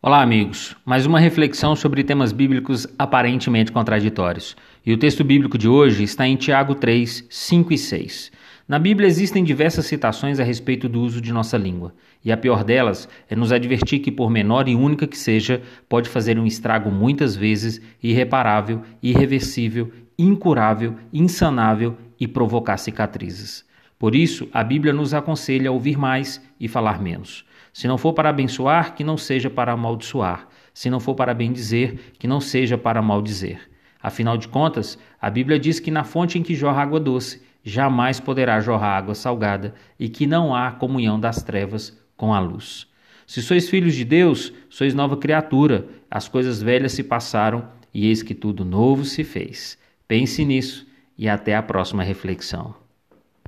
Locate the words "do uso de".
10.88-11.32